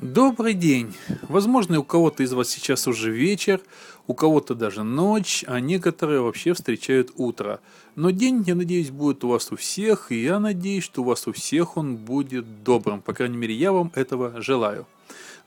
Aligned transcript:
Добрый 0.00 0.54
день! 0.54 0.94
Возможно, 1.22 1.80
у 1.80 1.82
кого-то 1.82 2.22
из 2.22 2.32
вас 2.32 2.48
сейчас 2.48 2.86
уже 2.86 3.10
вечер, 3.10 3.60
у 4.06 4.14
кого-то 4.14 4.54
даже 4.54 4.84
ночь, 4.84 5.44
а 5.48 5.58
некоторые 5.58 6.20
вообще 6.20 6.54
встречают 6.54 7.10
утро. 7.16 7.58
Но 7.96 8.10
день, 8.10 8.44
я 8.46 8.54
надеюсь, 8.54 8.90
будет 8.90 9.24
у 9.24 9.28
вас 9.28 9.50
у 9.50 9.56
всех, 9.56 10.12
и 10.12 10.22
я 10.22 10.38
надеюсь, 10.38 10.84
что 10.84 11.02
у 11.02 11.04
вас 11.04 11.26
у 11.26 11.32
всех 11.32 11.76
он 11.76 11.96
будет 11.96 12.62
добрым. 12.62 13.02
По 13.02 13.12
крайней 13.12 13.38
мере, 13.38 13.54
я 13.54 13.72
вам 13.72 13.90
этого 13.96 14.40
желаю. 14.40 14.86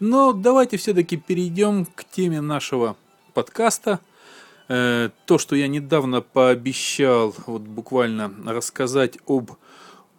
Но 0.02 0.34
давайте 0.34 0.76
все-таки 0.76 1.16
перейдем 1.16 1.86
к 1.86 2.04
теме 2.04 2.42
нашего 2.42 2.98
подкаста. 3.34 4.02
Э, 4.68 5.12
то, 5.28 5.38
что 5.38 5.56
я 5.56 5.70
недавно 5.70 6.20
пообещал, 6.20 7.34
вот 7.46 7.62
буквально 7.62 8.30
рассказать 8.46 9.18
об 9.28 9.52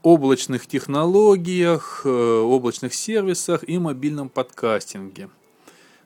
облачных 0.03 0.67
технологиях, 0.67 2.03
э, 2.05 2.09
облачных 2.09 2.95
сервисах 2.95 3.65
и 3.69 3.79
мобильном 3.79 4.29
подкастинге. 4.29 5.31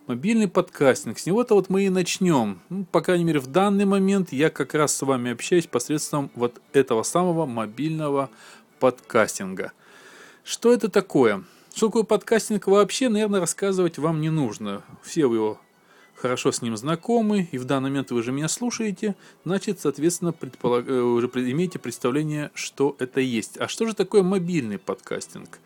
Мобильный 0.06 0.46
подкастинг, 0.46 1.19
с 1.19 1.27
него-то 1.27 1.55
вот 1.55 1.69
мы 1.69 1.86
и 1.86 1.88
начнем. 1.88 2.60
Ну, 2.69 2.84
по 2.84 3.00
крайней 3.00 3.24
мере, 3.24 3.41
в 3.41 3.48
данный 3.48 3.86
момент 3.86 4.32
я 4.32 4.50
как 4.50 4.74
раз 4.74 4.95
с 4.95 5.02
вами 5.02 5.32
общаюсь 5.32 5.66
посредством 5.66 6.30
вот 6.34 6.60
этого 6.72 7.02
самого 7.02 7.45
мобильного 7.46 8.30
подкастинга. 8.78 9.72
Что 10.44 10.72
это 10.72 10.88
такое? 10.88 11.42
Что 11.74 11.88
такое 11.88 12.05
подкастинг 12.05 12.69
вообще, 12.69 13.08
наверное, 13.08 13.41
рассказывать 13.41 13.98
вам 13.98 14.20
не 14.20 14.30
нужно. 14.30 14.83
Все 15.02 15.27
вы 15.27 15.36
его 15.36 15.60
хорошо 16.16 16.51
с 16.52 16.62
ним 16.62 16.77
знакомы, 16.77 17.48
и 17.52 17.59
в 17.59 17.65
данный 17.65 17.91
момент 17.91 18.11
вы 18.11 18.23
же 18.23 18.33
меня 18.33 18.48
слушаете, 18.48 19.15
значит, 19.45 19.80
соответственно, 19.80 20.33
предполаг... 20.33 20.89
Э, 20.89 21.01
уже 21.01 21.27
имеете 21.27 21.79
представление, 21.79 22.51
что 22.55 22.97
это 22.98 23.20
есть. 23.20 23.58
А 23.58 23.69
что 23.69 23.86
же 23.86 23.95
такое 23.95 24.23
мобильный 24.23 24.78
подкастинг? 24.78 25.58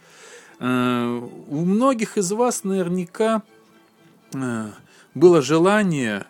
Э, 0.59 1.29
у 1.48 1.65
многих 1.65 2.19
из 2.19 2.33
вас 2.33 2.65
наверняка 2.65 3.42
э, 4.34 4.70
было 5.15 5.41
желание, 5.41 6.27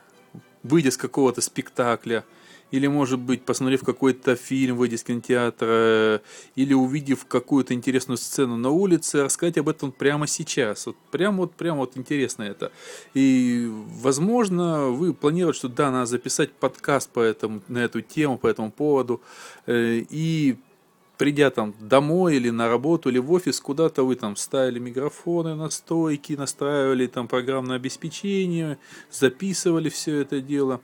выйдя 0.63 0.91
с 0.91 0.97
какого-то 0.97 1.41
спектакля, 1.41 2.25
или, 2.71 2.87
может 2.87 3.19
быть, 3.19 3.43
посмотрев 3.43 3.85
какой-то 3.85 4.37
фильм, 4.37 4.77
выйдя 4.77 4.97
из 4.97 5.05
кинотеатра, 5.05 6.23
или 6.55 6.75
увидев 6.75 7.27
какую-то 7.27 7.75
интересную 7.75 8.19
сцену 8.19 8.57
на 8.57 8.71
улице, 8.71 9.25
рассказать 9.25 9.59
об 9.59 9.69
этом 9.69 9.93
прямо 9.93 10.27
сейчас. 10.27 10.87
Вот 10.87 10.97
прямо 11.11 11.39
вот, 11.39 11.53
прямо 11.53 11.79
вот 11.81 11.97
интересно 11.97 12.45
это. 12.45 12.73
И, 13.15 13.69
возможно, 13.71 14.89
вы 14.89 15.15
планируете, 15.15 15.59
что 15.59 15.69
да, 15.69 15.91
надо 15.91 16.07
записать 16.07 16.53
подкаст 16.53 17.11
по 17.11 17.21
этому, 17.21 17.61
на 17.69 17.79
эту 17.79 18.01
тему, 18.01 18.39
по 18.39 18.47
этому 18.47 18.71
поводу, 18.71 19.21
э, 19.67 20.03
и 20.09 20.57
придя 21.21 21.51
там 21.51 21.75
домой 21.79 22.37
или 22.37 22.49
на 22.49 22.69
работу 22.69 23.11
или 23.11 23.19
в 23.19 23.31
офис, 23.31 23.61
куда-то 23.61 24.05
вы 24.05 24.15
там 24.15 24.37
ставили 24.37 24.79
микрофоны 24.79 25.55
на 25.55 25.69
стойки, 25.69 26.33
настраивали 26.33 27.07
там 27.09 27.29
программное 27.29 27.77
обеспечение, 27.77 28.79
записывали 29.11 29.91
все 29.91 30.23
это 30.23 30.41
дело. 30.41 30.81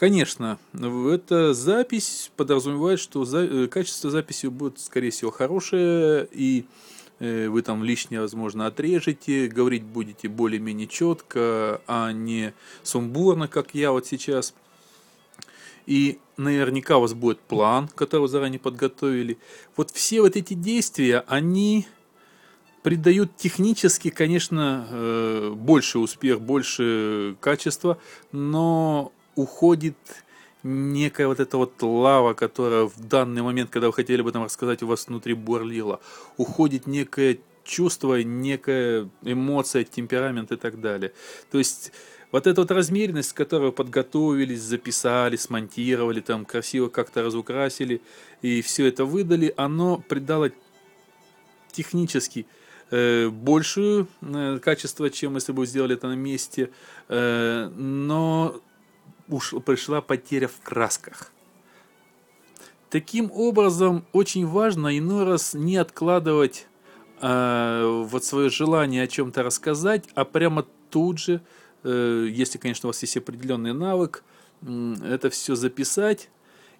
Конечно, 0.00 0.58
эта 0.72 1.52
запись 1.52 2.32
подразумевает, 2.34 2.98
что 2.98 3.26
за, 3.26 3.40
э, 3.40 3.66
качество 3.66 4.08
записи 4.08 4.46
будет, 4.46 4.80
скорее 4.80 5.10
всего, 5.10 5.30
хорошее, 5.30 6.26
и 6.32 6.64
э, 7.18 7.48
вы 7.48 7.60
там 7.60 7.84
лишнее, 7.84 8.22
возможно, 8.22 8.64
отрежете, 8.64 9.46
говорить 9.46 9.82
будете 9.82 10.28
более-менее 10.28 10.88
четко, 10.88 11.82
а 11.86 12.12
не 12.12 12.54
сумбурно, 12.82 13.46
как 13.46 13.74
я 13.74 13.92
вот 13.92 14.06
сейчас. 14.06 14.54
И 15.84 16.18
наверняка 16.38 16.96
у 16.96 17.02
вас 17.02 17.12
будет 17.12 17.38
план, 17.38 17.86
который 17.88 18.22
вы 18.22 18.28
заранее 18.28 18.58
подготовили. 18.58 19.36
Вот 19.76 19.90
все 19.90 20.22
вот 20.22 20.34
эти 20.34 20.54
действия, 20.54 21.24
они 21.26 21.86
придают 22.82 23.36
технически, 23.36 24.08
конечно, 24.08 24.86
э, 24.88 25.52
больше 25.54 25.98
успех, 25.98 26.40
больше 26.40 27.36
качества, 27.42 27.98
но 28.32 29.12
уходит 29.36 29.96
некая 30.62 31.26
вот 31.26 31.40
эта 31.40 31.56
вот 31.56 31.82
лава, 31.82 32.34
которая 32.34 32.84
в 32.84 33.00
данный 33.00 33.42
момент, 33.42 33.70
когда 33.70 33.86
вы 33.86 33.92
хотели 33.92 34.20
об 34.20 34.28
этом 34.28 34.44
рассказать, 34.44 34.82
у 34.82 34.86
вас 34.86 35.06
внутри 35.08 35.34
бурлила. 35.34 36.00
Уходит 36.36 36.86
некое 36.86 37.38
чувство, 37.64 38.22
некая 38.22 39.08
эмоция, 39.22 39.84
темперамент 39.84 40.52
и 40.52 40.56
так 40.56 40.80
далее. 40.80 41.12
То 41.50 41.58
есть 41.58 41.92
вот 42.32 42.46
эта 42.46 42.60
вот 42.60 42.70
размеренность, 42.70 43.34
вы 43.38 43.72
подготовились, 43.72 44.60
записали, 44.60 45.36
смонтировали, 45.36 46.20
там 46.20 46.44
красиво 46.44 46.88
как-то 46.88 47.22
разукрасили 47.22 48.02
и 48.42 48.62
все 48.62 48.86
это 48.86 49.04
выдали, 49.04 49.52
оно 49.56 49.98
придало 49.98 50.50
технически 51.72 52.46
э, 52.90 53.28
большее 53.28 54.06
э, 54.22 54.58
качество, 54.62 55.10
чем 55.10 55.34
если 55.36 55.52
бы 55.52 55.66
сделали 55.66 55.96
это 55.96 56.08
на 56.08 56.14
месте, 56.14 56.70
э, 57.08 57.70
но 57.76 58.60
уж 59.30 59.54
пришла 59.64 60.00
потеря 60.00 60.48
в 60.48 60.60
красках. 60.62 61.32
Таким 62.90 63.30
образом, 63.32 64.04
очень 64.12 64.46
важно 64.46 64.98
иной 64.98 65.24
раз 65.24 65.54
не 65.54 65.76
откладывать 65.76 66.66
э, 67.20 68.04
вот 68.04 68.24
свое 68.24 68.50
желание 68.50 69.04
о 69.04 69.06
чем-то 69.06 69.44
рассказать, 69.44 70.08
а 70.14 70.24
прямо 70.24 70.66
тут 70.90 71.18
же, 71.18 71.40
э, 71.84 72.26
если, 72.28 72.58
конечно, 72.58 72.88
у 72.88 72.90
вас 72.90 73.00
есть 73.02 73.16
определенный 73.16 73.72
навык, 73.72 74.24
э, 74.62 74.94
это 75.08 75.30
все 75.30 75.54
записать 75.54 76.30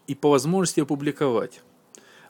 и 0.09 0.17
по 0.17 0.31
возможности 0.31 0.81
опубликовать. 0.81 1.61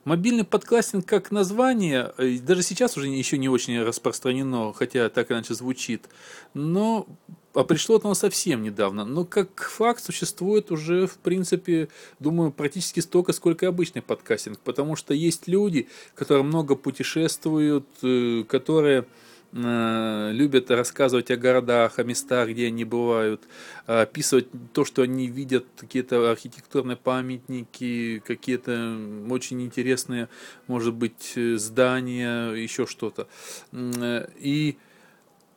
Мобильный 0.05 0.45
подкастинг 0.45 1.07
как 1.07 1.31
название, 1.31 2.13
э, 2.19 2.39
даже 2.39 2.63
сейчас 2.63 2.97
уже 2.97 3.09
еще 3.09 3.39
не 3.39 3.49
очень 3.49 3.83
распространено, 3.83 4.73
хотя 4.75 5.09
так 5.09 5.31
иначе 5.31 5.55
звучит, 5.55 6.09
но 6.53 7.07
а 7.55 7.65
пришло 7.65 8.01
оно 8.03 8.15
совсем 8.15 8.63
недавно. 8.63 9.05
Но 9.05 9.25
как 9.25 9.61
факт 9.63 10.03
существует 10.05 10.71
уже, 10.71 11.07
в 11.07 11.19
принципе, 11.19 11.89
думаю, 12.21 12.53
практически 12.53 13.01
столько, 13.01 13.33
сколько 13.33 13.67
и 13.67 13.69
обычный 13.69 14.03
подкастинг. 14.03 14.59
Потому 14.61 14.97
что 14.97 15.15
есть 15.15 15.49
люди, 15.49 15.89
которые 16.15 16.45
много 16.45 16.77
путешествуют, 16.77 17.87
э, 18.03 18.45
которые 18.47 19.07
э, 19.53 20.31
любят 20.33 20.71
рассказывать 20.71 21.33
о 21.33 21.37
городах, 21.37 21.99
о 21.99 22.05
местах, 22.05 22.51
где 22.51 22.69
они 22.69 22.85
бывают, 22.85 23.43
описывать 23.87 24.47
то, 24.73 24.85
что 24.85 25.03
они 25.03 25.27
видят, 25.27 25.67
какие-то 25.77 26.31
архитектурные 26.31 26.97
памятники, 26.97 28.23
какие-то 28.25 28.97
очень 29.29 29.61
интересные, 29.63 30.29
может 30.69 30.95
быть, 30.95 31.35
здания, 31.57 32.53
еще 32.53 32.87
что-то. 32.87 33.27
И 33.73 34.77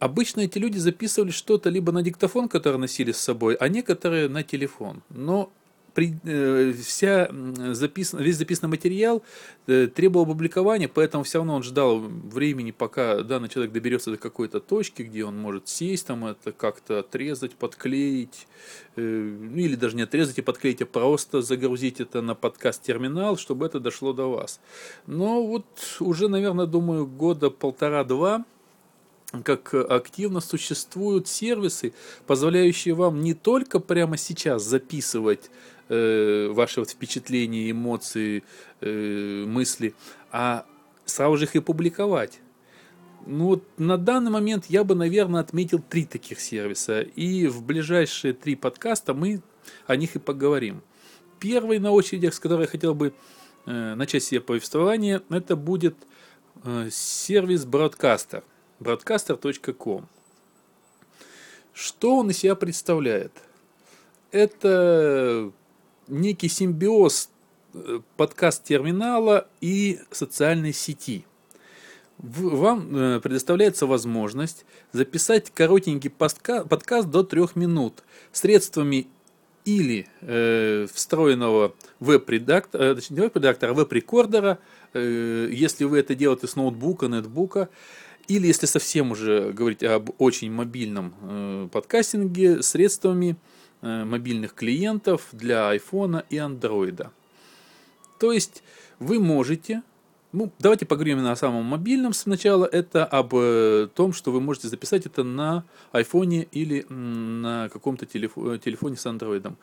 Обычно 0.04 0.42
эти 0.42 0.58
люди 0.58 0.78
записывали 0.80 1.32
что-то 1.32 1.70
либо 1.70 1.94
на 1.94 2.02
диктофон, 2.02 2.50
который 2.50 2.78
носили 2.78 3.14
с 3.14 3.20
собой, 3.20 3.56
а 3.56 3.70
некоторые 3.70 4.28
на 4.28 4.44
телефон. 4.44 5.02
Но 5.08 5.50
при, 5.94 6.18
э, 6.26 6.74
вся 6.74 7.30
записан, 7.72 8.20
весь 8.20 8.36
записанный 8.36 8.70
материал 8.70 9.24
э, 9.68 9.88
требовал 9.88 10.26
опубликования, 10.26 10.90
поэтому 10.94 11.24
все 11.24 11.38
равно 11.38 11.56
он 11.56 11.64
ждал 11.64 12.00
времени, 12.00 12.72
пока 12.72 13.22
данный 13.22 13.48
человек 13.48 13.72
доберется 13.72 14.12
до 14.12 14.18
какой-то 14.18 14.60
точки, 14.60 15.04
где 15.04 15.24
он 15.24 15.38
может 15.38 15.70
сесть, 15.70 16.08
там 16.08 16.26
это 16.26 16.52
как-то 16.52 17.00
отрезать, 17.00 17.54
подклеить, 17.54 18.46
э, 18.98 19.02
ну 19.02 19.56
или 19.56 19.76
даже 19.76 19.96
не 19.96 20.02
отрезать 20.02 20.38
и 20.38 20.42
подклеить, 20.42 20.82
а 20.82 20.86
просто 20.86 21.42
загрузить 21.42 22.02
это 22.02 22.22
на 22.22 22.36
подкаст-терминал, 22.36 23.38
чтобы 23.38 23.68
это 23.68 23.80
дошло 23.80 24.12
до 24.12 24.30
вас. 24.30 24.60
Но 25.08 25.48
вот 25.48 25.66
уже, 26.02 26.28
наверное, 26.28 26.66
думаю, 26.66 27.08
года 27.08 27.50
полтора-два 27.50 28.44
как 29.42 29.74
активно 29.74 30.42
существуют 30.42 31.28
сервисы, 31.28 31.94
позволяющие 32.28 32.94
вам 32.94 33.22
не 33.22 33.34
только 33.34 33.80
прямо 33.80 34.18
сейчас 34.18 34.64
записывать 34.64 35.50
э, 35.90 36.50
ваши 36.52 36.80
вот 36.80 36.92
впечатления, 36.92 37.72
эмоции, 37.72 38.44
э, 38.82 39.46
мысли, 39.48 39.96
а 40.32 40.66
сразу 41.06 41.38
же 41.38 41.46
их 41.46 41.56
и 41.56 41.62
публиковать. 41.62 42.40
Ну 43.26 43.46
вот 43.46 43.64
на 43.78 43.98
данный 43.98 44.32
момент 44.32 44.66
я 44.68 44.84
бы, 44.84 44.96
наверное, 44.96 45.42
отметил 45.42 45.80
три 45.80 46.06
таких 46.06 46.40
сервиса, 46.40 47.02
и 47.02 47.48
в 47.48 47.64
ближайшие 47.64 48.34
три 48.34 48.56
подкаста 48.56 49.14
мы 49.14 49.42
о 49.88 49.96
них 49.96 50.16
и 50.16 50.20
поговорим. 50.20 50.84
Первый 51.40 51.80
на 51.80 51.92
очереди, 51.92 52.28
с 52.28 52.40
которой 52.40 52.62
я 52.62 52.68
хотел 52.68 52.94
бы 52.94 53.14
э, 53.66 53.96
начать 53.96 54.24
себе 54.24 54.42
повествование, 54.42 55.22
это 55.30 55.56
будет 55.56 55.96
э, 56.64 56.90
сервис 56.92 57.66
Broadcaster 57.66 58.44
broadcaster.com. 58.80 60.08
Что 61.74 62.18
он 62.18 62.30
из 62.30 62.38
себя 62.38 62.56
представляет? 62.56 63.32
Это 64.32 65.52
некий 66.08 66.50
симбиоз 66.50 67.30
э, 67.74 68.00
подкаст-терминала 68.18 69.48
и 69.62 70.00
социальной 70.12 70.74
сети. 70.74 71.26
Вам 72.20 72.96
э, 72.96 73.20
предоставляется 73.22 73.88
возможность 73.88 74.66
записать 74.92 75.52
коротенький 75.52 76.10
подкаст 76.10 77.10
до 77.10 77.24
трех 77.24 77.56
минут 77.56 78.04
средствами 78.32 79.08
или 79.66 80.08
э, 80.22 80.88
встроенного 80.94 81.74
веб-редактора, 82.00 82.84
э, 82.84 82.96
точнее 82.96 83.16
не 83.16 83.22
веб-редактора, 83.24 83.72
а 83.72 83.74
веб-рекордера, 83.74 84.60
э, 84.94 85.50
если 85.52 85.86
вы 85.86 86.00
это 86.00 86.16
делаете 86.16 86.48
с 86.48 86.56
ноутбука, 86.56 87.08
нетбука, 87.08 87.70
или 88.28 88.48
если 88.48 88.66
совсем 88.66 89.12
уже 89.12 89.52
говорить 89.52 89.84
об 89.84 90.12
очень 90.18 90.52
мобильном 90.52 91.14
э, 91.22 91.68
подкастинге, 91.72 92.64
средствами 92.64 93.36
э, 93.82 94.04
мобильных 94.06 94.54
клиентов 94.54 95.28
для 95.32 95.70
айфона 95.70 96.24
и 96.30 96.38
андроида. 96.38 97.12
То 98.20 98.32
есть 98.32 98.64
вы 99.00 99.20
можете 99.20 99.84
ну, 100.36 100.52
давайте 100.58 100.88
поговорим 100.88 101.24
о 101.28 101.36
самом 101.36 101.64
мобильном 101.66 102.12
сначала. 102.14 102.66
Это 102.66 103.06
об 103.06 103.36
э, 103.36 103.88
том, 103.94 104.14
что 104.14 104.32
вы 104.32 104.42
можете 104.42 104.68
записать 104.68 105.06
это 105.06 105.24
на 105.24 105.64
айфоне 105.92 106.48
или 106.52 106.88
на 106.90 107.70
каком-то 107.72 108.08
телефо- 108.08 108.58
телефоне 108.58 108.98
с 108.98 109.06
андроидом. 109.06 109.58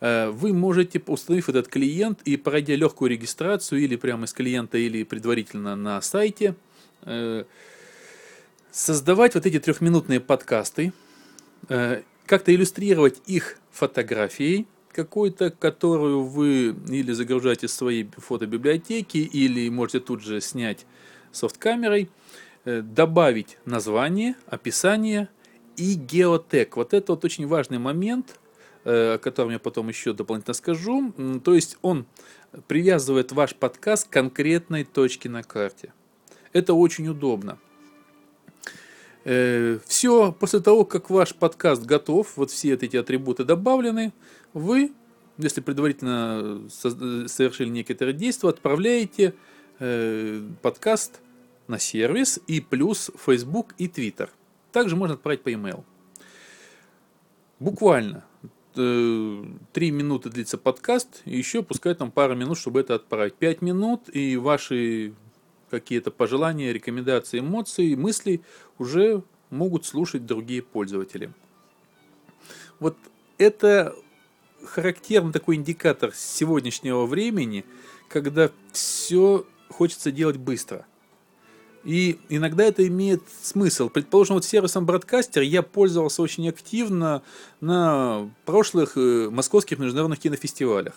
Вы 0.00 0.52
можете, 0.52 1.00
установив 1.06 1.48
этот 1.48 1.68
клиент 1.68 2.22
и 2.24 2.36
пройдя 2.36 2.74
легкую 2.74 3.12
регистрацию 3.12 3.80
или 3.80 3.94
прямо 3.94 4.24
из 4.24 4.32
клиента, 4.32 4.78
или 4.78 5.04
предварительно 5.04 5.76
на 5.76 6.00
сайте, 6.02 6.56
создавать 8.76 9.34
вот 9.34 9.46
эти 9.46 9.58
трехминутные 9.58 10.20
подкасты, 10.20 10.92
как-то 11.66 12.54
иллюстрировать 12.54 13.22
их 13.26 13.58
фотографией, 13.70 14.66
какой-то, 14.92 15.50
которую 15.50 16.24
вы 16.24 16.76
или 16.88 17.12
загружаете 17.12 17.68
в 17.68 17.70
своей 17.70 18.10
фотобиблиотеки, 18.16 19.18
или 19.18 19.68
можете 19.70 20.00
тут 20.00 20.22
же 20.22 20.40
снять 20.40 20.86
софт-камерой, 21.32 22.10
э, 22.64 22.80
добавить 22.80 23.58
название, 23.66 24.36
описание 24.46 25.28
и 25.76 25.94
геотек. 25.94 26.76
Вот 26.76 26.94
это 26.94 27.12
вот 27.12 27.24
очень 27.24 27.46
важный 27.46 27.78
момент, 27.78 28.38
э, 28.84 29.14
о 29.14 29.18
котором 29.18 29.50
я 29.50 29.58
потом 29.58 29.88
еще 29.88 30.14
дополнительно 30.14 30.54
скажу. 30.54 31.12
То 31.44 31.54
есть 31.54 31.76
он 31.82 32.06
привязывает 32.68 33.32
ваш 33.32 33.54
подкаст 33.54 34.08
к 34.08 34.12
конкретной 34.12 34.84
точке 34.84 35.28
на 35.28 35.42
карте. 35.42 35.92
Это 36.52 36.72
очень 36.72 37.08
удобно. 37.08 37.58
Э, 39.28 39.80
все, 39.84 40.30
после 40.30 40.60
того, 40.60 40.84
как 40.84 41.10
ваш 41.10 41.34
подкаст 41.34 41.82
готов, 41.84 42.36
вот 42.36 42.52
все 42.52 42.74
эти 42.74 42.96
атрибуты 42.96 43.42
добавлены, 43.42 44.12
вы, 44.52 44.92
если 45.36 45.60
предварительно 45.60 46.60
совершили 46.70 47.68
некоторые 47.68 48.14
действия, 48.14 48.50
отправляете 48.50 49.34
э, 49.80 50.42
подкаст 50.62 51.20
на 51.66 51.80
сервис 51.80 52.38
и 52.46 52.60
плюс 52.60 53.10
Facebook 53.18 53.74
и 53.78 53.88
Twitter. 53.88 54.30
Также 54.70 54.94
можно 54.94 55.16
отправить 55.16 55.42
по 55.42 55.48
e-mail. 55.48 55.82
Буквально 57.58 58.24
э, 58.76 59.44
три 59.72 59.90
минуты 59.90 60.30
длится 60.30 60.56
подкаст, 60.56 61.22
и 61.24 61.36
еще 61.36 61.64
пускай 61.64 61.96
там 61.96 62.12
пара 62.12 62.36
минут, 62.36 62.58
чтобы 62.58 62.78
это 62.78 62.94
отправить. 62.94 63.34
Пять 63.34 63.60
минут, 63.60 64.08
и 64.12 64.36
ваши 64.36 65.14
какие-то 65.70 66.10
пожелания, 66.10 66.72
рекомендации, 66.72 67.40
эмоции, 67.40 67.94
мысли 67.94 68.42
уже 68.78 69.22
могут 69.50 69.86
слушать 69.86 70.26
другие 70.26 70.62
пользователи. 70.62 71.32
Вот 72.78 72.96
это 73.38 73.94
характерный 74.64 75.32
такой 75.32 75.56
индикатор 75.56 76.12
сегодняшнего 76.14 77.06
времени, 77.06 77.64
когда 78.08 78.50
все 78.72 79.46
хочется 79.68 80.10
делать 80.10 80.36
быстро. 80.36 80.86
И 81.84 82.18
иногда 82.28 82.64
это 82.64 82.86
имеет 82.86 83.22
смысл. 83.42 83.88
Предположим, 83.88 84.34
вот 84.34 84.44
сервисом 84.44 84.84
Broadcaster 84.86 85.42
я 85.42 85.62
пользовался 85.62 86.20
очень 86.20 86.48
активно 86.48 87.22
на 87.60 88.28
прошлых 88.44 88.96
э, 88.96 89.30
московских 89.30 89.78
международных 89.78 90.18
кинофестивалях 90.18 90.94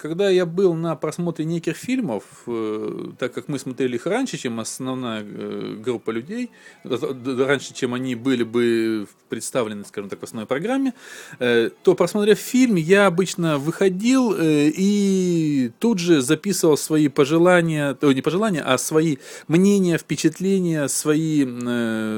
когда 0.00 0.30
я 0.30 0.46
был 0.46 0.74
на 0.74 0.96
просмотре 0.96 1.44
неких 1.44 1.76
фильмов, 1.76 2.24
э, 2.46 3.10
так 3.18 3.34
как 3.34 3.48
мы 3.48 3.58
смотрели 3.58 3.96
их 3.96 4.06
раньше, 4.06 4.38
чем 4.38 4.58
основная 4.58 5.22
э, 5.22 5.76
группа 5.78 6.10
людей, 6.10 6.50
раньше, 6.84 7.74
чем 7.74 7.92
они 7.92 8.14
были 8.14 8.42
бы 8.42 9.06
представлены, 9.28 9.84
скажем 9.84 10.08
так, 10.08 10.20
в 10.20 10.22
основной 10.22 10.46
программе, 10.46 10.94
э, 11.38 11.70
то, 11.82 11.94
просмотрев 11.94 12.38
фильм, 12.38 12.76
я 12.76 13.06
обычно 13.06 13.58
выходил 13.58 14.34
и 14.38 15.70
тут 15.78 15.98
же 15.98 16.22
записывал 16.22 16.76
свои 16.76 17.08
пожелания, 17.08 17.94
то 17.94 18.10
не 18.12 18.22
пожелания, 18.22 18.62
а 18.62 18.78
свои 18.78 19.18
мнения, 19.48 19.98
впечатления, 19.98 20.88
свои, 20.88 21.44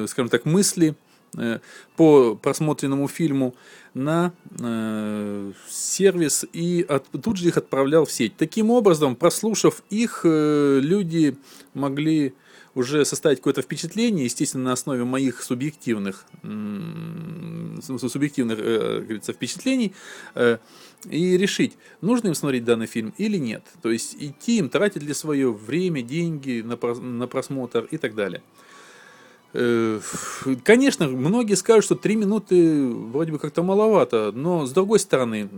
скажем 0.07 0.29
так, 0.29 0.45
мысли 0.45 0.95
по 1.97 2.37
просмотренному 2.37 3.09
фильму 3.09 3.55
на 3.95 4.33
э, 4.59 5.53
сервис 5.93 6.45
и 6.53 6.85
от, 6.89 7.07
тут 7.23 7.37
же 7.37 7.49
их 7.49 7.57
отправлял 7.57 8.05
в 8.05 8.13
сеть. 8.13 8.37
Таким 8.37 8.71
образом, 8.71 9.17
прослушав 9.17 9.83
их, 9.91 10.21
э, 10.25 10.81
люди 10.83 11.37
могли 11.75 12.35
уже 12.75 13.05
составить 13.05 13.39
какое-то 13.39 13.63
впечатление, 13.63 14.25
естественно, 14.25 14.65
на 14.65 14.73
основе 14.73 15.05
моих 15.05 15.43
субъективных, 15.43 16.25
субъективных 16.43 18.59
э, 18.59 19.01
говорится, 19.01 19.33
впечатлений, 19.33 19.93
э, 20.35 20.59
и 21.11 21.37
решить, 21.37 21.77
нужно 22.01 22.29
им 22.29 22.35
смотреть 22.35 22.65
данный 22.65 22.87
фильм 22.87 23.13
или 23.19 23.37
нет. 23.37 23.63
То 23.83 23.91
есть 23.91 24.17
идти 24.19 24.59
им, 24.59 24.71
тратить 24.71 25.03
ли 25.03 25.13
свое 25.13 25.53
время, 25.53 26.03
деньги 26.03 26.63
на 26.63 27.27
просмотр 27.27 27.87
и 27.91 27.99
так 27.99 28.15
далее. 28.15 28.43
Э, 29.55 30.01
конечно, 30.65 31.09
многие 31.09 31.55
скажут, 31.55 31.85
что 31.85 31.95
три 31.95 32.17
минуты 32.17 32.89
вроде 32.89 33.33
бы 33.33 33.39
как-то 33.39 33.63
маловато, 33.63 34.33
но 34.35 34.67
с 34.67 34.73
другой 34.73 34.99
стороны, 34.99 35.49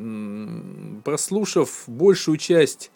прослушав 1.05 1.85
большую 1.87 2.39
часть 2.39 2.91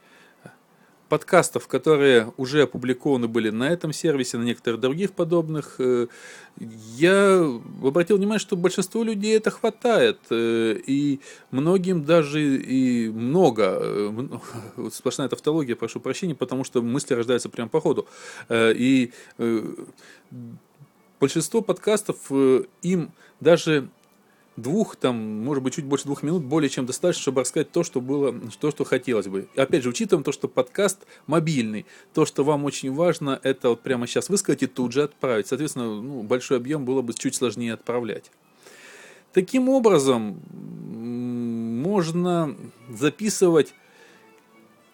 подкастов, 1.08 1.68
которые 1.68 2.34
уже 2.36 2.62
опубликованы 2.62 3.28
были 3.28 3.48
на 3.48 3.70
этом 3.70 3.94
сервисе, 3.94 4.36
на 4.36 4.42
некоторых 4.42 4.80
других 4.80 5.12
подобных, 5.12 5.76
э, 5.78 6.08
я 6.58 7.38
обратил 7.82 8.18
внимание, 8.18 8.40
что 8.40 8.56
большинству 8.56 9.04
людей 9.04 9.36
это 9.36 9.50
хватает, 9.50 10.18
э, 10.30 10.76
и 10.86 11.20
многим 11.50 12.04
даже 12.04 12.56
и 12.56 13.08
много, 13.08 14.12
сплошная 14.92 15.28
тавтология, 15.28 15.76
прошу 15.76 16.00
прощения, 16.00 16.34
потому 16.34 16.64
что 16.64 16.82
мысли 16.82 17.14
рождаются 17.14 17.48
прямо 17.48 17.70
по 17.70 17.80
ходу, 17.80 18.06
и 18.50 19.12
большинство 21.20 21.60
подкастов 21.60 22.16
э, 22.30 22.64
им 22.82 23.12
даже 23.40 23.88
двух, 24.58 24.96
там, 24.96 25.16
может 25.44 25.62
быть, 25.62 25.74
чуть 25.74 25.84
больше 25.84 26.04
двух 26.04 26.22
минут 26.22 26.42
более 26.44 26.68
чем 26.68 26.86
достаточно, 26.86 27.22
чтобы 27.22 27.40
рассказать 27.42 27.70
то, 27.70 27.84
что 27.84 28.00
было, 28.00 28.34
то, 28.60 28.70
что 28.70 28.84
хотелось 28.84 29.28
бы. 29.28 29.48
И 29.54 29.60
опять 29.60 29.82
же, 29.82 29.88
учитываем 29.88 30.24
то, 30.24 30.32
что 30.32 30.48
подкаст 30.48 31.06
мобильный, 31.26 31.86
то, 32.12 32.26
что 32.26 32.44
вам 32.44 32.64
очень 32.64 32.92
важно, 32.92 33.38
это 33.42 33.70
вот 33.70 33.80
прямо 33.80 34.06
сейчас 34.06 34.28
высказать 34.28 34.62
и 34.62 34.66
тут 34.66 34.92
же 34.92 35.04
отправить. 35.04 35.46
Соответственно, 35.46 36.00
ну, 36.00 36.22
большой 36.22 36.58
объем 36.58 36.84
было 36.84 37.02
бы 37.02 37.14
чуть 37.14 37.34
сложнее 37.34 37.74
отправлять. 37.74 38.30
Таким 39.32 39.68
образом, 39.68 40.40
можно 41.78 42.56
записывать 42.88 43.74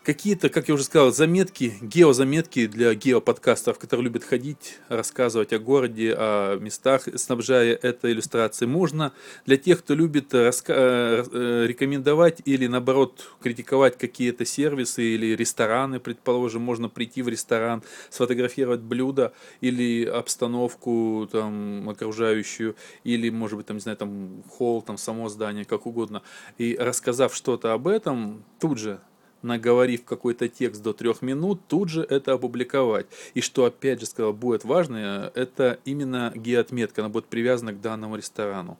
какие-то, 0.05 0.51
как 0.51 0.69
я 0.69 0.75
уже 0.75 0.85
сказал, 0.85 1.11
заметки, 1.13 1.75
геозаметки 1.81 2.67
для 2.67 2.95
геоподкастеров, 2.95 3.79
которые 3.79 4.05
любят 4.05 4.23
ходить, 4.23 4.79
рассказывать 4.89 5.53
о 5.53 5.59
городе, 5.59 6.15
о 6.17 6.59
местах, 6.59 7.09
снабжая 7.17 7.75
это 7.75 8.13
иллюстрацией. 8.13 8.71
Можно 8.71 9.13
для 9.47 9.57
тех, 9.57 9.81
кто 9.81 9.95
любит 9.95 10.33
э, 10.35 10.51
э, 10.69 11.65
рекомендовать 11.67 12.43
или, 12.45 12.67
наоборот, 12.67 13.31
критиковать 13.43 13.97
какие-то 13.97 14.45
сервисы 14.45 15.03
или 15.03 15.35
рестораны, 15.35 15.99
предположим, 16.01 16.63
можно 16.63 16.89
прийти 16.89 17.23
в 17.23 17.29
ресторан, 17.29 17.83
сфотографировать 18.11 18.81
блюдо 18.81 19.33
или 19.63 20.05
обстановку 20.05 21.29
там, 21.33 21.89
окружающую, 21.89 22.77
или, 23.05 23.31
может 23.31 23.57
быть, 23.57 23.67
там, 23.67 23.79
не 23.79 23.81
знаю, 23.81 23.97
там, 23.97 24.43
холл, 24.51 24.83
там, 24.83 24.99
само 24.99 25.31
здание, 25.31 25.65
как 25.65 25.87
угодно, 25.87 26.23
и 26.59 26.77
рассказав 26.79 27.35
что-то 27.35 27.73
об 27.73 27.89
этом, 27.89 28.45
тут 28.61 28.79
же 28.79 29.01
наговорив 29.45 30.05
какой-то 30.05 30.49
текст 30.49 30.83
до 30.83 30.93
трех 30.93 31.23
минут, 31.23 31.61
тут 31.69 31.89
же 31.89 32.03
это 32.03 32.33
опубликовать. 32.33 33.07
И 33.35 33.41
что, 33.41 33.65
опять 33.67 34.01
же, 34.01 34.07
сказал, 34.07 34.33
будет 34.33 34.65
важно, 34.65 35.31
это 35.35 35.79
именно 35.85 36.33
геоотметка, 36.35 37.03
она 37.03 37.09
будет 37.09 37.27
привязана 37.27 37.73
к 37.73 37.81
данному 37.81 38.17
ресторану. 38.17 38.79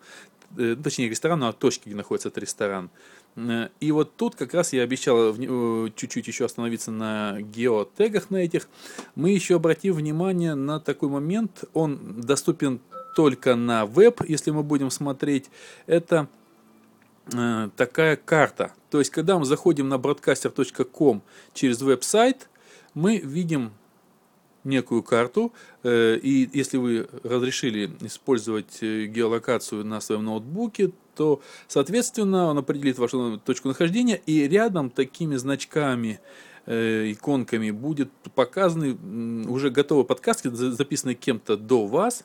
Э, 0.57 0.77
точнее, 0.83 1.09
ресторану, 1.09 1.47
а 1.47 1.53
точке, 1.53 1.83
где 1.87 1.97
находится 1.97 2.29
этот 2.29 2.43
ресторан. 2.43 2.91
Э, 3.37 3.69
и 3.81 3.93
вот 3.93 4.17
тут 4.17 4.35
как 4.37 4.55
раз 4.55 4.73
я 4.73 4.83
обещал 4.83 5.35
э, 5.37 5.91
чуть-чуть 5.95 6.27
еще 6.27 6.45
остановиться 6.45 6.91
на 6.91 7.41
геотегах 7.41 8.31
на 8.31 8.37
этих. 8.37 8.69
Мы 9.15 9.31
еще 9.31 9.57
обратим 9.57 9.95
внимание 9.95 10.55
на 10.55 10.81
такой 10.81 11.09
момент, 11.09 11.65
он 11.73 12.21
доступен 12.21 12.81
только 13.17 13.55
на 13.55 13.87
веб, 13.87 14.23
если 14.27 14.51
мы 14.51 14.63
будем 14.63 14.91
смотреть. 14.91 15.51
Это 15.87 16.29
такая 17.77 18.17
карта. 18.17 18.73
То 18.91 18.99
есть, 18.99 19.11
когда 19.11 19.39
мы 19.39 19.45
заходим 19.45 19.89
на 19.89 19.95
broadcaster.com 19.95 21.23
через 21.53 21.81
веб-сайт, 21.81 22.49
мы 22.95 23.19
видим 23.19 23.73
некую 24.65 25.03
карту, 25.03 25.53
э, 25.83 26.17
и 26.17 26.49
если 26.53 26.79
вы 26.79 27.07
разрешили 27.23 27.91
использовать 28.01 28.79
э, 28.81 29.07
геолокацию 29.07 29.85
на 29.85 30.01
своем 30.01 30.25
ноутбуке, 30.25 30.93
то, 31.15 31.41
соответственно, 31.69 32.47
он 32.47 32.59
определит 32.59 32.99
вашу 32.99 33.39
точку 33.45 33.69
нахождения, 33.69 34.21
и 34.27 34.49
рядом 34.49 34.91
такими 34.91 35.37
значками 35.37 36.21
э, 36.67 37.13
иконками 37.13 37.71
будет 37.71 38.11
показаны 38.35 38.97
уже 39.49 39.71
готовые 39.71 40.07
подкасты, 40.07 40.51
записанные 40.51 41.15
кем-то 41.15 41.57
до 41.57 41.87
вас, 41.87 42.25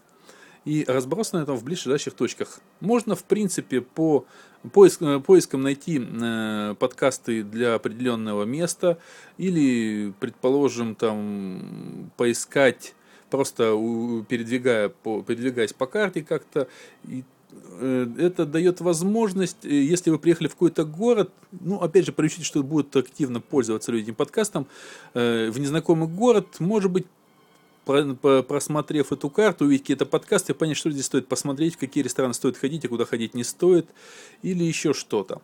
и 0.66 0.86
разбросаны 0.88 1.46
там 1.46 1.56
в 1.56 1.64
ближайших 1.64 2.14
точках. 2.14 2.60
Можно, 2.80 3.16
в 3.16 3.24
принципе, 3.24 3.82
по 3.82 4.26
поиск, 4.72 5.02
э, 5.02 5.20
поиском 5.20 5.62
найти 5.62 6.00
э, 6.00 6.76
подкасты 6.78 7.44
для 7.44 7.76
определенного 7.76 8.44
места 8.44 8.98
или, 9.38 10.14
предположим, 10.20 10.96
там 10.96 12.12
поискать 12.18 12.96
просто 13.30 13.76
передвигая 14.28 14.90
по, 14.90 15.22
передвигаясь 15.22 15.74
по 15.74 15.86
карте 15.86 16.24
как-то 16.24 16.68
и 17.04 17.24
Э, 17.80 18.08
это 18.18 18.46
дает 18.46 18.82
возможность, 18.82 19.66
э, 19.66 19.70
если 19.70 20.12
вы 20.12 20.20
приехали 20.20 20.48
в 20.48 20.54
какой-то 20.54 20.84
город, 20.84 21.32
ну, 21.52 21.80
опять 21.82 22.06
же, 22.06 22.12
проучите, 22.12 22.44
что 22.44 22.62
будут 22.64 22.96
активно 22.96 23.42
пользоваться 23.42 23.92
люди 23.92 24.04
этим 24.04 24.16
подкастом, 24.16 24.68
в 25.14 25.58
незнакомый 25.58 26.08
город, 26.08 26.60
может 26.60 26.92
быть, 26.92 27.06
просмотрев 28.44 29.12
эту 29.12 29.30
карту, 29.30 29.66
увидеть 29.66 29.84
какие-то 29.84 30.06
подкасты, 30.06 30.54
понять, 30.54 30.78
что 30.78 30.92
здесь 30.92 31.06
стоит 31.06 31.28
посмотреть, 31.28 31.76
в 31.76 31.78
какие 31.78 32.04
рестораны 32.04 32.34
стоит 32.34 32.58
ходить, 32.58 32.86
а 32.86 32.88
куда 32.88 33.06
ходить 33.06 33.34
не 33.34 33.44
стоит, 33.44 33.88
или 34.42 34.64
еще 34.64 34.94
что-то. 34.94 35.42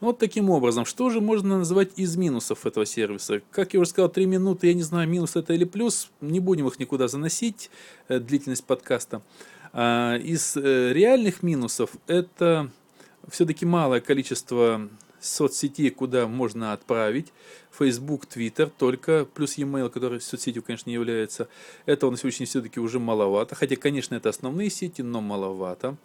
Вот 0.00 0.18
таким 0.18 0.50
образом, 0.50 0.84
что 0.84 1.08
же 1.08 1.20
можно 1.20 1.58
назвать 1.58 1.90
из 1.96 2.16
минусов 2.16 2.66
этого 2.66 2.84
сервиса? 2.84 3.40
Как 3.50 3.72
я 3.72 3.80
уже 3.80 3.90
сказал, 3.90 4.10
3 4.10 4.26
минуты, 4.26 4.66
я 4.66 4.74
не 4.74 4.82
знаю, 4.82 5.08
минус 5.08 5.36
это 5.36 5.54
или 5.54 5.64
плюс, 5.64 6.10
не 6.20 6.40
будем 6.40 6.68
их 6.68 6.78
никуда 6.78 7.08
заносить, 7.08 7.70
длительность 8.08 8.64
подкаста. 8.64 9.22
А, 9.72 10.16
из 10.16 10.56
э, 10.56 10.92
реальных 10.92 11.42
минусов 11.42 11.90
это 12.06 12.70
все-таки 13.28 13.66
малое 13.66 14.00
количество 14.00 14.88
соцсетей, 15.20 15.90
куда 15.90 16.26
можно 16.26 16.72
отправить. 16.72 17.32
Facebook, 17.70 18.24
Twitter, 18.24 18.70
только 18.78 19.26
плюс 19.26 19.58
e-mail, 19.58 19.90
который 19.90 20.20
соцсетью, 20.20 20.62
конечно, 20.62 20.88
не 20.88 20.94
является. 20.94 21.48
Это 21.84 22.10
на 22.10 22.16
сегодняшний 22.16 22.46
день 22.46 22.50
все-таки 22.50 22.80
уже 22.80 22.98
маловато. 22.98 23.54
Хотя, 23.54 23.76
конечно, 23.76 24.14
это 24.14 24.28
основные 24.28 24.70
сети, 24.70 25.02
но 25.02 25.20
маловато. 25.20 25.96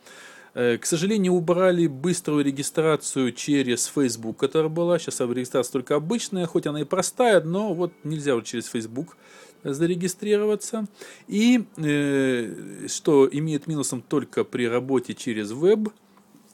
Э, 0.54 0.78
к 0.78 0.86
сожалению, 0.86 1.34
убрали 1.34 1.88
быструю 1.88 2.44
регистрацию 2.44 3.32
через 3.32 3.86
Facebook, 3.86 4.38
которая 4.38 4.70
была. 4.70 5.00
Сейчас 5.00 5.22
регистрация 5.22 5.72
только 5.72 5.96
обычная, 5.96 6.46
хоть 6.46 6.68
она 6.68 6.82
и 6.82 6.86
простая, 6.86 7.42
но 7.42 7.74
вот 7.74 7.94
нельзя 8.04 8.36
вот 8.36 8.46
через 8.46 8.66
Facebook 8.68 9.16
зарегистрироваться. 9.64 10.88
И 11.28 11.64
э, 11.78 12.88
что 12.88 13.30
имеет 13.32 13.68
минусом 13.68 14.02
только 14.02 14.44
при 14.44 14.68
работе 14.68 15.14
через 15.14 15.52
веб, 15.52 15.90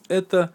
это 0.08 0.54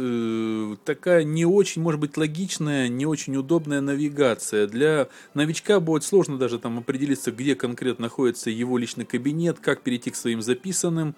э, 0.00 0.76
такая 0.84 1.24
не 1.24 1.44
очень, 1.44 1.82
может 1.82 2.00
быть, 2.00 2.16
логичная, 2.16 2.88
не 2.88 3.06
очень 3.06 3.36
удобная 3.36 3.80
навигация. 3.80 4.66
Для 4.66 5.08
новичка 5.34 5.80
будет 5.80 6.04
сложно 6.04 6.38
даже 6.38 6.58
там 6.58 6.78
определиться, 6.78 7.30
где 7.32 7.54
конкретно 7.54 8.04
находится 8.04 8.50
его 8.50 8.78
личный 8.78 9.04
кабинет, 9.04 9.58
как 9.60 9.82
перейти 9.82 10.10
к 10.10 10.16
своим 10.16 10.42
записанным 10.42 11.14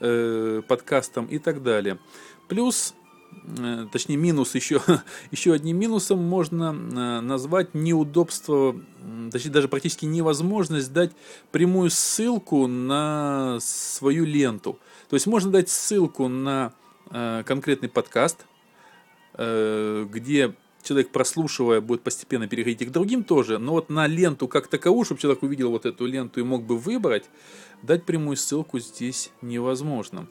э, 0.00 0.62
подкастам 0.66 1.26
и 1.26 1.38
так 1.38 1.62
далее. 1.62 1.98
Плюс 2.48 2.94
Э, 3.58 3.86
точнее 3.92 4.16
минус 4.16 4.54
еще, 4.54 4.80
еще 5.30 5.52
одним 5.52 5.78
минусом 5.78 6.22
можно 6.22 6.74
э, 6.74 7.20
назвать 7.20 7.74
неудобство, 7.74 8.76
точнее 9.30 9.52
даже 9.52 9.68
практически 9.68 10.04
невозможность 10.04 10.92
дать 10.92 11.12
прямую 11.52 11.90
ссылку 11.90 12.66
на 12.66 13.58
свою 13.60 14.24
ленту. 14.24 14.78
То 15.08 15.14
есть 15.14 15.26
можно 15.26 15.50
дать 15.50 15.68
ссылку 15.68 16.28
на 16.28 16.72
конкретный 17.10 17.88
подкаст, 17.88 18.46
где 19.34 20.54
человек, 20.82 21.10
прослушивая, 21.10 21.80
будет 21.80 22.02
постепенно 22.02 22.46
переходить 22.48 22.88
к 22.88 22.92
другим 22.92 23.24
тоже, 23.24 23.58
но 23.58 23.72
вот 23.72 23.90
на 23.90 24.06
ленту 24.06 24.48
как 24.48 24.68
таковую, 24.68 25.04
чтобы 25.04 25.20
человек 25.20 25.42
увидел 25.42 25.70
вот 25.70 25.84
эту 25.84 26.06
ленту 26.06 26.40
и 26.40 26.44
мог 26.44 26.64
бы 26.64 26.78
выбрать, 26.78 27.24
дать 27.82 28.04
прямую 28.04 28.36
ссылку 28.36 28.78
здесь 28.78 29.30
невозможно. 29.42 30.26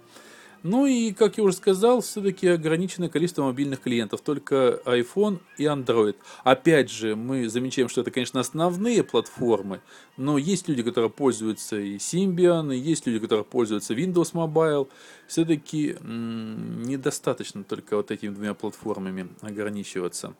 Ну 0.68 0.88
и, 0.88 1.12
как 1.12 1.38
я 1.38 1.44
уже 1.44 1.56
сказал, 1.56 2.02
все-таки 2.02 2.48
ограниченное 2.48 3.08
количество 3.08 3.44
мобильных 3.44 3.82
клиентов, 3.82 4.22
только 4.22 4.82
iPhone 4.86 5.40
и 5.60 5.66
Android. 5.66 6.16
Опять 6.44 6.90
же, 6.90 7.16
мы 7.16 7.48
замечаем, 7.50 7.88
что 7.88 8.02
это, 8.02 8.10
конечно, 8.10 8.40
основные 8.40 9.04
платформы, 9.04 9.82
но 10.18 10.40
есть 10.40 10.68
люди, 10.68 10.82
которые 10.82 11.12
пользуются 11.12 11.80
и 11.80 11.98
Symbian, 11.98 12.74
и 12.74 12.80
есть 12.80 13.06
люди, 13.06 13.20
которые 13.20 13.46
пользуются 13.46 13.94
Windows 13.94 14.34
Mobile. 14.34 14.88
Все-таки 15.28 15.98
недостаточно 16.02 17.64
только 17.64 17.98
вот 17.98 18.10
этими 18.10 18.34
двумя 18.34 18.56
платформами 18.56 19.28
ограничиваться. 19.42 20.34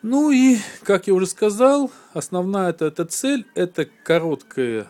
Ну 0.00 0.30
и, 0.30 0.56
как 0.84 1.06
я 1.06 1.12
уже 1.12 1.26
сказал, 1.26 1.90
основная 2.14 2.70
эта, 2.70 3.04
цель– 3.04 3.44
это 3.54 3.84
короткая 3.84 4.88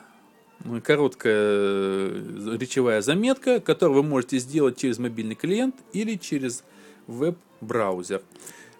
короткая 0.85 1.35
э, 1.35 2.57
речевая 2.59 3.02
заметка, 3.02 3.61
которую 3.61 4.02
вы 4.02 4.09
можете 4.09 4.38
сделать 4.38 4.76
через 4.76 4.99
мобильный 4.99 5.35
клиент 5.35 5.76
или 5.92 6.16
через 6.16 6.64
веб-браузер. 7.07 8.23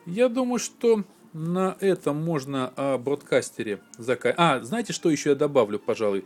Я 0.07 0.29
думаю, 0.29 0.59
что 0.59 1.05
на 1.33 1.77
этом 1.81 2.23
можно 2.23 2.73
о 2.77 2.99
бродкастере 2.99 3.81
заказать. 3.99 4.37
А, 4.39 4.61
знаете, 4.61 4.93
что 4.93 5.11
еще 5.11 5.31
я 5.31 5.37
добавлю, 5.37 5.79
пожалуй? 5.79 6.25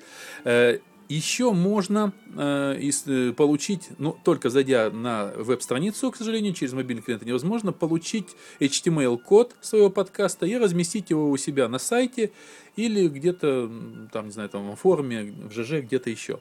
Еще 1.08 1.52
можно 1.52 2.12
э, 2.36 2.90
э, 3.06 3.32
получить, 3.32 3.90
ну, 3.98 4.16
только 4.24 4.50
зайдя 4.50 4.90
на 4.90 5.32
веб-страницу, 5.36 6.10
к 6.10 6.16
сожалению, 6.16 6.52
через 6.52 6.72
мобильный 6.72 7.02
клиент 7.02 7.24
невозможно, 7.24 7.72
получить 7.72 8.28
HTML-код 8.58 9.54
своего 9.60 9.88
подкаста 9.88 10.46
и 10.46 10.56
разместить 10.56 11.10
его 11.10 11.30
у 11.30 11.36
себя 11.36 11.68
на 11.68 11.78
сайте 11.78 12.32
или 12.74 13.06
где-то, 13.06 13.70
там, 14.12 14.26
не 14.26 14.32
знаю, 14.32 14.48
там, 14.48 14.72
в 14.72 14.76
форуме, 14.76 15.32
в 15.48 15.52
ЖЖ, 15.52 15.82
где-то 15.82 16.10
еще. 16.10 16.40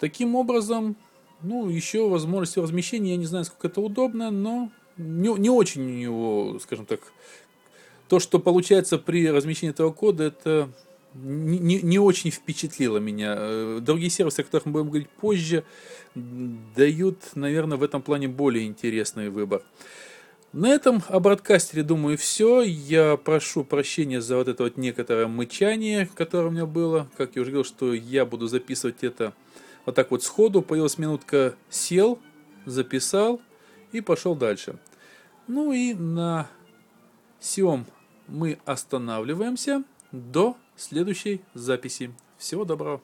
Таким 0.00 0.34
образом, 0.34 0.96
ну, 1.42 1.68
еще 1.68 2.08
возможность 2.08 2.56
размещения, 2.56 3.12
я 3.12 3.16
не 3.16 3.26
знаю, 3.26 3.44
сколько 3.44 3.68
это 3.68 3.80
удобно, 3.80 4.32
но 4.32 4.70
не, 4.96 5.32
не 5.38 5.50
очень 5.50 5.82
у 5.82 5.96
него, 5.96 6.58
скажем 6.58 6.86
так, 6.86 7.00
то, 8.08 8.18
что 8.18 8.40
получается 8.40 8.98
при 8.98 9.30
размещении 9.30 9.72
этого 9.72 9.92
кода, 9.92 10.24
это 10.24 10.70
не, 11.22 11.80
не 11.82 11.98
очень 11.98 12.30
впечатлило 12.30 12.98
меня. 12.98 13.34
Э, 13.38 13.78
другие 13.80 14.10
сервисы, 14.10 14.40
о 14.40 14.44
которых 14.44 14.66
мы 14.66 14.72
будем 14.72 14.88
говорить 14.88 15.08
позже, 15.08 15.64
дают, 16.14 17.18
наверное, 17.34 17.76
в 17.76 17.82
этом 17.82 18.02
плане 18.02 18.28
более 18.28 18.66
интересный 18.66 19.30
выбор. 19.30 19.62
На 20.52 20.68
этом 20.68 21.02
о 21.08 21.20
бродкастере, 21.20 21.82
думаю, 21.82 22.16
все. 22.16 22.62
Я 22.62 23.16
прошу 23.16 23.64
прощения 23.64 24.20
за 24.20 24.36
вот 24.36 24.48
это 24.48 24.62
вот 24.62 24.76
некоторое 24.76 25.26
мычание, 25.26 26.08
которое 26.14 26.48
у 26.48 26.50
меня 26.50 26.66
было. 26.66 27.10
Как 27.16 27.36
я 27.36 27.42
уже 27.42 27.50
говорил, 27.50 27.64
что 27.64 27.92
я 27.92 28.24
буду 28.24 28.46
записывать 28.46 29.02
это 29.02 29.34
вот 29.84 29.94
так 29.94 30.10
вот 30.10 30.22
сходу. 30.22 30.62
Появилась 30.62 30.98
минутка, 30.98 31.54
сел, 31.68 32.18
записал 32.64 33.40
и 33.92 34.00
пошел 34.00 34.34
дальше. 34.34 34.78
Ну 35.46 35.72
и 35.72 35.92
на 35.94 36.48
всем 37.38 37.86
мы 38.26 38.58
останавливаемся 38.64 39.84
до 40.10 40.56
следующей 40.76 41.40
записи. 41.54 42.12
Всего 42.38 42.64
доброго. 42.64 43.00